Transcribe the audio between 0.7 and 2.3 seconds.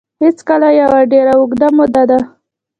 یوه ډېره اوږده موده ده